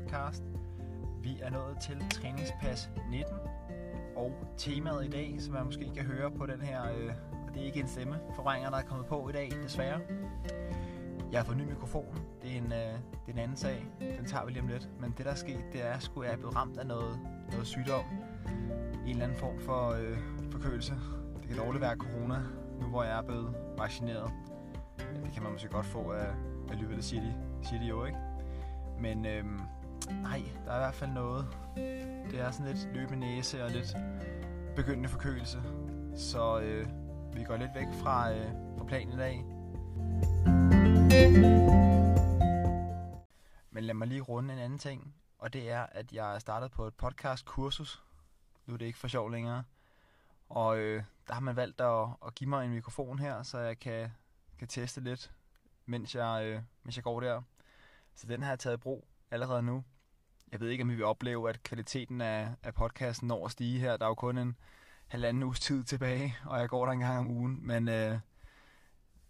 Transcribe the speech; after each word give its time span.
podcast. 0.00 0.42
Vi 1.22 1.38
er 1.42 1.50
nået 1.50 1.76
til 1.80 2.04
træningspas 2.10 2.90
19, 3.10 3.34
og 4.16 4.32
temaet 4.56 5.04
i 5.04 5.08
dag, 5.08 5.36
som 5.38 5.54
man 5.54 5.64
måske 5.64 5.90
kan 5.96 6.04
høre 6.04 6.30
på 6.30 6.46
den 6.46 6.60
her, 6.60 6.82
øh, 6.84 7.12
og 7.46 7.54
det 7.54 7.62
er 7.62 7.66
ikke 7.66 7.80
en 7.80 7.88
stemme 7.88 8.18
forvrænger, 8.34 8.70
der 8.70 8.76
er 8.76 8.82
kommet 8.82 9.06
på 9.06 9.28
i 9.28 9.32
dag, 9.32 9.50
desværre. 9.62 10.00
Jeg 11.32 11.40
har 11.40 11.44
fået 11.44 11.58
ny 11.58 11.62
mikrofon, 11.62 12.18
det 12.42 12.52
er 12.52 12.56
en, 12.56 12.64
øh, 12.64 12.92
det 13.26 13.28
er 13.28 13.32
en 13.32 13.38
anden 13.38 13.56
sag, 13.56 13.86
den 14.00 14.24
tager 14.26 14.44
vi 14.44 14.50
lige 14.50 14.62
om 14.62 14.68
lidt. 14.68 14.88
Men 15.00 15.14
det 15.16 15.24
der 15.24 15.30
er 15.30 15.34
sket, 15.34 15.64
det 15.72 15.86
er, 15.86 15.92
at 15.92 16.10
jeg 16.16 16.32
er 16.32 16.36
blevet 16.36 16.56
ramt 16.56 16.78
af 16.78 16.86
noget, 16.86 17.18
noget 17.50 17.66
sygdom, 17.66 18.04
en 19.04 19.08
eller 19.08 19.24
anden 19.24 19.38
form 19.38 19.60
for 19.60 19.90
øh, 19.90 20.18
forkølelse. 20.50 20.94
Det 21.40 21.48
kan 21.48 21.56
dårligt 21.56 21.82
være 21.82 21.96
corona, 21.96 22.38
nu 22.80 22.86
hvor 22.86 23.02
jeg 23.02 23.18
er 23.18 23.22
blevet 23.22 23.54
vaccineret. 23.78 24.32
Ja, 24.98 25.20
det 25.24 25.32
kan 25.32 25.42
man 25.42 25.52
måske 25.52 25.68
godt 25.68 25.86
få 25.86 26.10
af, 26.10 26.28
af 26.70 26.80
løbet, 26.80 27.04
siger 27.04 27.22
de, 27.22 27.34
siger 27.62 27.80
de 27.80 27.86
jo, 27.86 28.04
ikke? 28.04 28.18
Men 29.00 29.26
øhm, 29.26 29.60
nej, 30.10 30.42
der 30.64 30.72
er 30.72 30.76
i 30.76 30.80
hvert 30.80 30.94
fald 30.94 31.10
noget. 31.10 31.46
Det 32.30 32.40
er 32.40 32.50
sådan 32.50 32.72
lidt 32.72 32.94
løbende 32.94 33.20
næse 33.20 33.64
og 33.64 33.70
lidt 33.70 33.96
begyndende 34.76 35.08
forkølelse. 35.08 35.62
Så 36.16 36.60
øh, 36.60 36.86
vi 37.34 37.44
går 37.44 37.56
lidt 37.56 37.74
væk 37.74 37.86
fra, 38.02 38.32
øh, 38.32 38.46
fra 38.78 38.84
planen 38.84 39.14
i 39.14 39.16
dag. 39.16 39.44
Men 43.70 43.84
lad 43.84 43.94
mig 43.94 44.08
lige 44.08 44.20
runde 44.20 44.54
en 44.54 44.60
anden 44.60 44.78
ting. 44.78 45.14
Og 45.38 45.52
det 45.52 45.70
er, 45.70 45.86
at 45.92 46.12
jeg 46.12 46.34
er 46.34 46.38
startet 46.38 46.70
på 46.70 46.86
et 46.86 46.94
podcast-kursus. 46.94 48.02
Nu 48.66 48.74
er 48.74 48.78
det 48.78 48.86
ikke 48.86 48.98
for 48.98 49.08
sjov 49.08 49.30
længere. 49.30 49.64
Og 50.48 50.78
øh, 50.78 51.02
der 51.28 51.34
har 51.34 51.40
man 51.40 51.56
valgt 51.56 51.80
at, 51.80 52.08
at 52.26 52.34
give 52.34 52.50
mig 52.50 52.64
en 52.64 52.70
mikrofon 52.70 53.18
her, 53.18 53.42
så 53.42 53.58
jeg 53.58 53.78
kan, 53.78 54.10
kan 54.58 54.68
teste 54.68 55.00
lidt, 55.00 55.32
mens 55.86 56.14
jeg, 56.14 56.44
øh, 56.44 56.62
mens 56.82 56.96
jeg 56.96 57.04
går 57.04 57.20
der. 57.20 57.42
Så 58.14 58.26
den 58.26 58.42
har 58.42 58.50
jeg 58.50 58.58
taget 58.58 58.76
i 58.76 58.80
brug 58.80 59.06
allerede 59.30 59.62
nu. 59.62 59.84
Jeg 60.52 60.60
ved 60.60 60.68
ikke, 60.68 60.82
om 60.82 60.90
vi 60.90 60.94
vil 60.94 61.04
opleve, 61.04 61.48
at 61.48 61.62
kvaliteten 61.62 62.20
af, 62.20 62.54
af 62.62 62.74
podcasten 62.74 63.28
når 63.28 63.44
at 63.44 63.52
stige 63.52 63.80
her. 63.80 63.96
Der 63.96 64.04
er 64.04 64.10
jo 64.10 64.14
kun 64.14 64.38
en 64.38 64.56
halvanden 65.06 65.42
uges 65.42 65.60
tid 65.60 65.84
tilbage, 65.84 66.36
og 66.44 66.60
jeg 66.60 66.68
går 66.68 66.84
der 66.84 66.92
en 66.92 67.00
gang 67.00 67.18
om 67.18 67.30
ugen. 67.30 67.66
Men, 67.66 67.88
øh, 67.88 68.18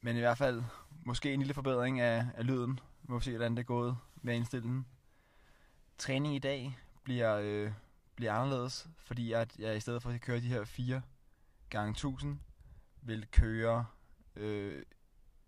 men 0.00 0.16
i 0.16 0.20
hvert 0.20 0.38
fald 0.38 0.62
måske 1.04 1.32
en 1.32 1.40
lille 1.40 1.54
forbedring 1.54 2.00
af, 2.00 2.26
af 2.34 2.46
lyden. 2.46 2.80
Vi 3.02 3.12
må 3.12 3.20
se, 3.20 3.30
hvordan 3.30 3.56
det 3.56 3.58
er 3.58 3.66
gået 3.66 3.96
med 4.22 4.34
indstillingen. 4.36 4.86
Træning 5.98 6.34
i 6.34 6.38
dag 6.38 6.78
bliver, 7.04 7.38
øh, 7.42 7.72
bliver 8.14 8.32
anderledes, 8.32 8.88
fordi 8.98 9.32
at 9.32 9.58
jeg 9.58 9.76
i 9.76 9.80
stedet 9.80 10.02
for 10.02 10.10
at 10.10 10.20
køre 10.20 10.40
de 10.40 10.48
her 10.48 10.64
4 10.64 11.02
gange 11.70 11.90
1000 11.90 12.38
vil 13.02 13.26
køre 13.30 13.86
øh, 14.36 14.82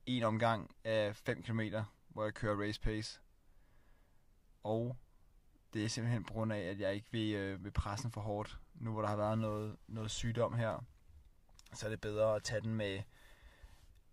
en 0.06 0.22
omgang 0.22 0.70
af 0.84 1.16
5 1.16 1.42
km, 1.42 1.60
hvor 2.08 2.24
jeg 2.24 2.34
kører 2.34 2.60
race 2.60 2.80
pace. 2.80 3.20
Og 4.62 4.96
det 5.72 5.84
er 5.84 5.88
simpelthen 5.88 6.24
på 6.24 6.32
grund 6.32 6.52
af, 6.52 6.60
at 6.60 6.80
jeg 6.80 6.94
ikke 6.94 7.06
vil, 7.10 7.34
øh, 7.34 7.64
vil 7.64 7.70
presse 7.70 8.02
den 8.02 8.12
for 8.12 8.20
hårdt. 8.20 8.58
Nu 8.74 8.92
hvor 8.92 9.00
der 9.00 9.08
har 9.08 9.16
været 9.16 9.38
noget, 9.38 9.76
noget 9.88 10.10
sygdom 10.10 10.54
her, 10.54 10.84
så 11.72 11.86
er 11.86 11.90
det 11.90 12.00
bedre 12.00 12.36
at 12.36 12.42
tage 12.42 12.60
den 12.60 12.74
med 12.74 13.02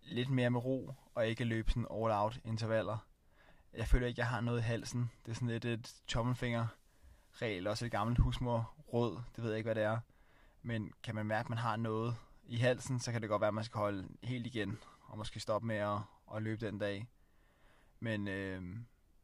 lidt 0.02 0.30
mere 0.30 0.50
med 0.50 0.64
ro, 0.64 0.94
og 1.14 1.26
ikke 1.26 1.44
løbe 1.44 1.70
sådan 1.70 1.86
all 1.90 2.12
out 2.12 2.40
intervaller. 2.44 2.98
Jeg 3.72 3.88
føler 3.88 4.06
ikke, 4.06 4.14
at 4.14 4.18
jeg 4.18 4.26
har 4.26 4.40
noget 4.40 4.58
i 4.58 4.62
halsen. 4.62 5.10
Det 5.24 5.30
er 5.30 5.34
sådan 5.34 5.48
lidt 5.48 5.64
et 5.64 6.02
tommelfinger 6.06 6.66
regel, 7.32 7.66
også 7.66 7.86
et 7.86 7.90
gammelt 7.90 8.18
husmor 8.18 8.74
rød, 8.92 9.18
Det 9.36 9.44
ved 9.44 9.50
jeg 9.50 9.58
ikke, 9.58 9.66
hvad 9.66 9.74
det 9.74 9.82
er. 9.82 9.98
Men 10.62 10.92
kan 11.02 11.14
man 11.14 11.26
mærke, 11.26 11.46
at 11.46 11.50
man 11.50 11.58
har 11.58 11.76
noget 11.76 12.16
i 12.44 12.56
halsen, 12.56 13.00
så 13.00 13.12
kan 13.12 13.20
det 13.20 13.30
godt 13.30 13.40
være, 13.40 13.48
at 13.48 13.54
man 13.54 13.64
skal 13.64 13.78
holde 13.78 14.08
helt 14.22 14.46
igen, 14.46 14.78
og 15.00 15.18
måske 15.18 15.40
stoppe 15.40 15.66
med 15.66 15.76
at, 15.76 15.98
at 16.34 16.42
løbe 16.42 16.66
den 16.66 16.78
dag. 16.78 17.06
Men, 18.00 18.28
øh, 18.28 18.62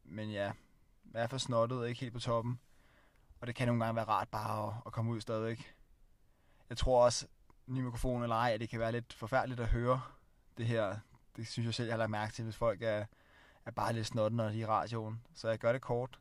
men 0.03 0.31
ja, 0.31 0.51
i 1.05 1.11
hvert 1.11 1.29
fald 1.29 1.39
snottet, 1.39 1.87
ikke 1.87 2.01
helt 2.01 2.13
på 2.13 2.19
toppen. 2.19 2.59
Og 3.41 3.47
det 3.47 3.55
kan 3.55 3.67
nogle 3.67 3.83
gange 3.85 3.95
være 3.95 4.05
rart 4.05 4.29
bare 4.29 4.67
at, 4.67 4.73
at 4.85 4.91
komme 4.91 5.11
ud 5.11 5.21
stadigvæk. 5.21 5.75
Jeg 6.69 6.77
tror 6.77 7.03
også, 7.03 7.27
ny 7.67 7.81
mikrofon 7.81 8.23
eller 8.23 8.35
ej, 8.35 8.51
at 8.53 8.59
det 8.59 8.69
kan 8.69 8.79
være 8.79 8.91
lidt 8.91 9.13
forfærdeligt 9.13 9.59
at 9.59 9.67
høre 9.67 10.01
det 10.57 10.65
her. 10.65 10.97
Det 11.35 11.47
synes 11.47 11.65
jeg 11.65 11.73
selv, 11.73 11.87
jeg 11.87 11.93
har 11.93 11.97
lagt 11.97 12.11
mærke 12.11 12.33
til, 12.33 12.43
hvis 12.43 12.55
folk 12.55 12.81
er, 12.81 13.05
er 13.65 13.71
bare 13.71 13.93
lidt 13.93 14.07
snotten, 14.07 14.37
når 14.37 14.49
de 14.49 14.61
er 14.61 14.63
i 14.63 14.65
radioen. 14.65 15.21
Så 15.33 15.49
jeg 15.49 15.59
gør 15.59 15.71
det 15.71 15.81
kort. 15.81 16.19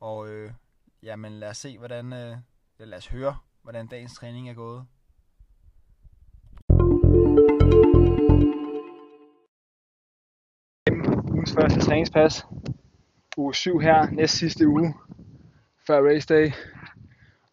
Og 0.00 0.28
øh, 0.28 0.52
jamen 1.02 1.32
lad 1.32 1.50
os 1.50 1.56
se, 1.56 1.78
hvordan, 1.78 2.12
øh, 2.12 2.38
lad 2.78 2.98
os 2.98 3.06
høre, 3.06 3.36
hvordan 3.62 3.86
dagens 3.86 4.14
træning 4.14 4.50
er 4.50 4.54
gået. 4.54 4.86
Ugens 11.32 11.52
første 11.52 11.80
træningspas. 11.80 12.46
Uge 13.36 13.54
7 13.54 13.78
her, 13.78 14.10
næst 14.10 14.36
sidste 14.36 14.68
uge, 14.68 14.94
før 15.86 16.08
race 16.08 16.26
day. 16.26 16.50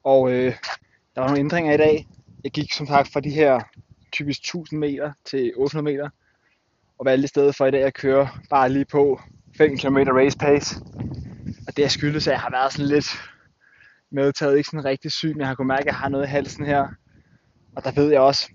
Og 0.04 0.32
øh, 0.32 0.56
der 1.16 1.22
var 1.22 1.28
nogle 1.28 1.40
ændringer 1.40 1.74
i 1.74 1.78
dag. 1.78 2.08
Jeg 2.44 2.52
gik 2.52 2.74
som 2.74 2.88
sagt 2.88 3.14
fra 3.14 3.20
de 3.20 3.30
her 3.30 3.60
typisk 4.12 4.40
1000 4.40 4.80
meter 4.80 5.12
til 5.26 5.54
800 5.56 5.94
meter. 5.94 6.10
Og 6.98 7.06
valgte 7.06 7.24
i 7.24 7.28
stedet 7.28 7.56
for 7.56 7.66
i 7.66 7.72
dag 7.72 7.84
at 7.84 7.94
køre 7.94 8.30
bare 8.50 8.70
lige 8.70 8.86
på 8.86 9.22
5 9.58 9.78
km 9.78 9.98
race 9.98 10.38
pace. 10.38 10.76
Og 11.68 11.78
det 11.78 11.86
er 11.86 11.90
skyldes, 11.90 12.28
at 12.28 12.32
jeg 12.32 12.42
har 12.42 12.52
været 12.52 12.74
sådan 12.74 12.90
lidt 12.90 13.08
medtaget, 14.12 14.58
ikke 14.58 14.70
sådan 14.70 14.86
rigtig 14.86 15.12
syg, 15.12 15.32
men 15.32 15.40
jeg 15.40 15.48
har 15.48 15.56
kunnet 15.56 15.68
mærke, 15.68 15.82
at 15.82 15.86
jeg 15.86 15.96
har 15.96 16.10
noget 16.10 16.26
i 16.26 16.30
halsen 16.30 16.66
her. 16.66 16.88
Og 17.76 17.84
der 17.84 17.92
ved 17.92 18.12
jeg 18.12 18.22
også, 18.22 18.50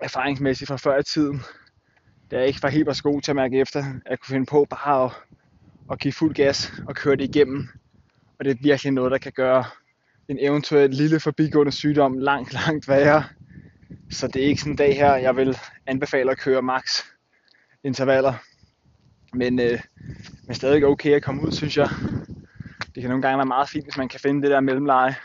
erfaringsmæssigt 0.00 0.68
fra 0.68 0.76
før 0.76 0.98
i 0.98 1.02
tiden, 1.02 1.40
da 2.30 2.38
jeg 2.38 2.46
ikke 2.46 2.62
var 2.62 2.68
helt 2.68 2.96
så 2.96 3.02
god 3.02 3.20
til 3.20 3.32
at 3.32 3.36
mærke 3.36 3.60
efter, 3.60 3.80
at 3.80 4.10
jeg 4.10 4.18
kunne 4.18 4.32
finde 4.32 4.46
på 4.46 4.66
bare 4.70 5.04
at, 5.04 5.12
at 5.90 5.98
give 5.98 6.12
fuld 6.12 6.34
gas 6.34 6.72
og 6.86 6.94
køre 6.94 7.16
det 7.16 7.24
igennem. 7.24 7.68
Og 8.38 8.44
det 8.44 8.50
er 8.50 8.62
virkelig 8.62 8.92
noget, 8.92 9.12
der 9.12 9.18
kan 9.18 9.32
gøre 9.32 9.64
en 10.28 10.38
eventuel 10.40 10.90
lille 10.90 11.20
forbigående 11.20 11.72
sygdom 11.72 12.18
langt, 12.18 12.52
langt 12.52 12.88
værre. 12.88 13.24
Så 14.10 14.26
det 14.26 14.42
er 14.42 14.46
ikke 14.46 14.60
sådan 14.60 14.72
en 14.72 14.76
dag 14.76 14.96
her, 14.96 15.14
jeg 15.14 15.36
vil 15.36 15.58
anbefale 15.86 16.30
at 16.30 16.38
køre 16.38 16.62
max 16.62 17.02
intervaller. 17.84 18.34
Men, 19.34 19.60
øh, 19.60 19.80
men 20.46 20.54
stadig 20.54 20.86
okay 20.86 21.10
at 21.10 21.22
komme 21.22 21.42
ud, 21.42 21.52
synes 21.52 21.76
jeg. 21.76 21.88
Det 22.94 23.02
kan 23.02 23.10
nogle 23.10 23.22
gange 23.22 23.38
være 23.38 23.46
meget 23.46 23.68
fint, 23.68 23.84
hvis 23.84 23.96
man 23.96 24.08
kan 24.08 24.20
finde 24.20 24.42
det 24.42 24.50
der 24.50 24.60
mellemleje 24.60 25.16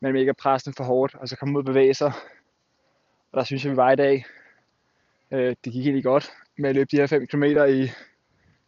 mellem 0.00 0.16
ikke 0.16 0.30
at 0.30 0.36
presse 0.36 0.66
den 0.66 0.74
for 0.74 0.84
hårdt, 0.84 1.14
og 1.14 1.28
så 1.28 1.36
komme 1.36 1.58
ud 1.58 1.62
og 1.62 1.64
bevæge 1.64 1.94
sig. 1.94 2.12
Og 3.32 3.38
der 3.38 3.44
synes 3.44 3.64
jeg, 3.64 3.72
vi 3.72 3.76
var 3.76 3.92
i 3.92 3.96
dag. 3.96 4.24
Øh, 5.30 5.56
det 5.64 5.72
gik 5.72 5.82
egentlig 5.82 6.04
godt 6.04 6.30
med 6.58 6.68
at 6.68 6.74
løbe 6.74 6.88
de 6.90 6.96
her 6.96 7.06
5 7.06 7.26
km 7.26 7.44
i 7.44 7.90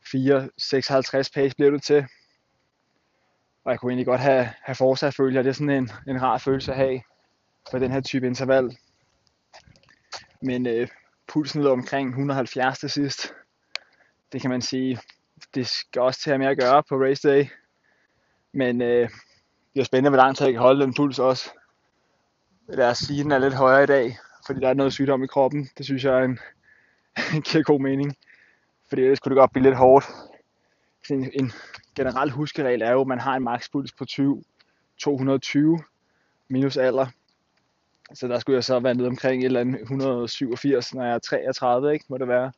4.56 0.07 1.31
pace 1.35 1.57
blev 1.57 1.73
det 1.73 1.83
til. 1.83 2.07
Og 3.65 3.71
jeg 3.71 3.81
kunne 3.81 3.93
egentlig 3.93 4.07
godt 4.07 4.21
have, 4.21 4.49
have 4.63 4.75
fortsat 4.75 5.15
følge, 5.15 5.39
det 5.39 5.49
er 5.49 5.53
sådan 5.53 5.71
en, 5.71 5.91
en 6.09 6.23
rar 6.23 6.39
følelse 6.39 6.73
at 6.73 6.79
have 6.79 7.03
for 7.71 7.79
den 7.79 7.91
her 7.91 8.01
type 8.01 8.27
interval. 8.27 8.77
Men 10.43 10.67
øh, 10.67 10.89
pulsen 11.29 11.63
lå 11.63 11.73
omkring 11.73 12.09
170 12.09 12.79
til 12.79 12.91
sidst. 12.91 13.35
Det 14.33 14.41
kan 14.41 14.51
man 14.51 14.63
sige, 14.63 14.99
det 15.55 15.67
skal 15.67 16.03
også 16.03 16.21
til 16.21 16.31
at 16.31 16.41
mere 16.41 16.51
at 16.51 16.59
gøre 16.59 16.83
på 16.89 16.95
race 16.95 17.29
day. 17.29 17.47
Men 18.53 18.83
øh, 18.83 19.09
det 19.75 19.81
er 19.81 19.85
spændende, 19.85 20.11
hvor 20.11 20.25
lang 20.25 20.37
tid 20.37 20.47
jeg 20.47 20.53
kan 20.53 20.63
holde 20.63 20.85
den 20.85 20.95
puls 20.95 21.19
også. 21.19 21.51
Lad 22.69 22.91
os 22.91 22.99
sige, 22.99 23.21
at 23.21 23.25
den 23.25 23.33
er 23.33 23.39
lidt 23.39 23.55
højere 23.55 23.83
i 23.83 23.87
dag, 23.87 24.19
fordi 24.47 24.61
der 24.61 24.69
er 24.69 24.75
noget 24.75 24.93
sygdom 24.93 25.25
i 25.25 25.27
kroppen. 25.27 25.69
Det 25.79 25.87
synes 25.87 26.05
jeg 26.05 26.21
er 26.21 26.25
en, 26.25 26.39
giver 27.47 27.63
god 27.63 27.81
mening. 27.81 28.17
Fordi 28.95 29.03
ellers 29.03 29.21
kunne 29.21 29.31
det 29.31 29.41
godt 29.41 29.53
blive 29.53 29.63
lidt 29.63 29.77
hårdt. 29.77 30.07
En, 31.11 31.31
en 31.33 31.53
generel 31.97 32.31
huskeregel 32.31 32.83
er 32.83 32.91
jo, 32.91 33.01
at 33.01 33.07
man 33.07 33.21
har 33.21 33.37
en 33.37 33.43
makspuls 33.43 33.93
på 33.93 34.05
20, 34.05 34.45
220 34.99 35.81
minus 36.49 36.77
alder. 36.77 37.07
Så 38.13 38.29
der 38.29 38.39
skulle 38.39 38.57
jeg 38.57 38.65
så 38.65 38.81
være 38.81 38.95
nede 38.95 39.09
omkring 39.09 39.43
et 39.43 39.47
eller 39.47 39.61
andet 39.61 39.81
187, 39.81 40.95
når 40.95 41.05
jeg 41.05 41.15
er 41.15 41.19
33, 41.19 41.93
ikke, 41.93 42.05
må 42.09 42.19
det 42.19 42.29
være. 42.29 42.53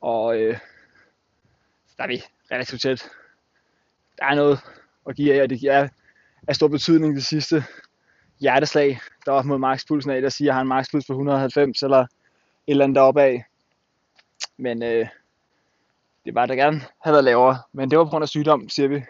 Og 0.00 0.38
øh, 0.38 0.58
der 1.96 2.04
er 2.04 2.08
vi 2.08 2.22
relativt 2.50 2.82
tæt. 2.82 3.08
Der 4.18 4.24
er 4.24 4.34
noget 4.34 4.58
at 5.08 5.16
give 5.16 5.34
af, 5.34 5.42
og 5.42 5.50
det 5.50 5.62
er 5.62 5.88
af 6.48 6.56
stor 6.56 6.68
betydning 6.68 7.14
det 7.14 7.24
sidste 7.24 7.64
hjerteslag, 8.40 9.00
der 9.26 9.32
var 9.32 9.42
mod 9.42 9.58
makspulsen 9.58 10.10
af, 10.10 10.22
der 10.22 10.28
siger, 10.28 10.44
at 10.44 10.46
jeg 10.46 10.54
har 10.54 10.62
en 10.62 10.68
makspuls 10.68 11.06
på 11.06 11.12
190 11.12 11.82
eller 11.82 12.00
et 12.00 12.08
eller 12.66 12.84
andet 12.84 12.96
deroppe 12.96 13.22
af. 13.22 13.44
Men 14.56 14.82
øh, 14.82 15.06
det 16.24 16.34
var 16.34 16.46
da 16.46 16.54
gerne 16.54 16.80
have 16.98 17.12
været 17.12 17.24
lavere, 17.24 17.58
men 17.72 17.90
det 17.90 17.98
var 17.98 18.04
på 18.04 18.10
grund 18.10 18.22
af 18.22 18.28
sygdom, 18.28 18.68
siger 18.68 18.88
vi. 18.88 19.02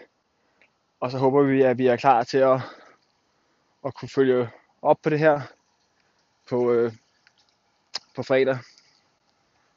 Og 1.01 1.11
så 1.11 1.19
håber 1.19 1.43
vi, 1.43 1.63
at 1.63 1.79
vi 1.79 1.87
er 1.87 1.97
klar 1.97 2.23
til 2.23 2.39
at, 2.39 2.61
at 3.87 3.95
kunne 3.95 4.09
følge 4.09 4.49
op 4.83 4.97
på 5.03 5.11
det 5.11 5.19
her 5.19 5.41
på, 6.49 6.73
øh, 6.73 6.93
på 8.17 8.23
fredag. 8.23 8.55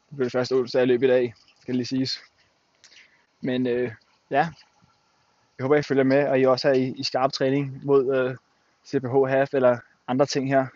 Det 0.10 0.18
bliver 0.18 0.26
det 0.26 0.32
første 0.32 0.54
onsdag 0.54 0.80
jeg 0.80 0.88
løb 0.88 1.04
i 1.04 1.08
dag, 1.08 1.34
skal 1.62 1.76
lige 1.76 1.86
siges. 1.86 2.20
Men 3.42 3.68
øh, 3.68 3.92
ja, 4.30 4.50
jeg 5.58 5.64
håber, 5.64 5.76
I 5.76 5.82
følger 5.82 6.04
med, 6.04 6.28
og 6.28 6.40
I 6.40 6.46
også 6.46 6.70
er 6.70 6.74
i, 6.74 6.94
i 6.98 7.04
skarp 7.04 7.32
træning 7.32 7.86
mod 7.86 8.16
øh, 8.16 8.36
CPH 8.88 9.30
Half 9.30 9.54
eller 9.54 9.78
andre 10.08 10.26
ting 10.26 10.50
her. 10.50 10.68